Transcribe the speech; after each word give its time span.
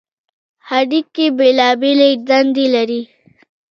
هډوکي 0.69 1.25
بېلابېلې 1.37 2.09
دندې 2.27 2.65
لري. 2.75 3.01